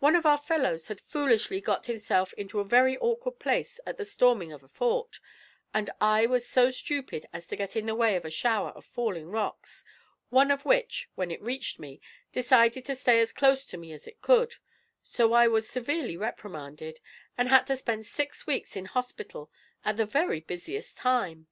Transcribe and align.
"One 0.00 0.16
of 0.16 0.26
our 0.26 0.36
fellows 0.36 0.88
had 0.88 0.98
foolishly 0.98 1.60
got 1.60 1.86
himself 1.86 2.32
into 2.32 2.58
a 2.58 2.64
very 2.64 2.98
awkward 2.98 3.38
place 3.38 3.78
at 3.86 3.98
the 3.98 4.04
storming 4.04 4.50
of 4.50 4.64
a 4.64 4.68
fort, 4.68 5.20
and 5.72 5.90
I 6.00 6.26
was 6.26 6.44
so 6.44 6.70
stupid 6.70 7.26
as 7.32 7.46
to 7.46 7.54
get 7.56 7.76
in 7.76 7.86
the 7.86 7.94
way 7.94 8.16
of 8.16 8.24
a 8.24 8.32
shower 8.32 8.70
of 8.70 8.84
falling 8.84 9.30
rocks, 9.30 9.84
one 10.28 10.50
of 10.50 10.64
which, 10.64 11.08
when 11.14 11.30
it 11.30 11.40
reached 11.40 11.78
me, 11.78 12.00
decided 12.32 12.84
to 12.86 12.96
stay 12.96 13.20
as 13.20 13.32
close 13.32 13.64
to 13.66 13.76
me 13.78 13.92
as 13.92 14.08
it 14.08 14.20
could; 14.22 14.54
so 15.04 15.32
I 15.34 15.46
was 15.46 15.68
severely 15.70 16.16
reprimanded, 16.16 16.98
and 17.38 17.48
had 17.48 17.64
to 17.68 17.76
spend 17.76 18.06
six 18.06 18.48
weeks 18.48 18.74
in 18.74 18.86
hospital 18.86 19.52
at 19.84 19.96
the 19.96 20.04
very 20.04 20.40
busiest 20.40 20.96
time." 20.96 21.46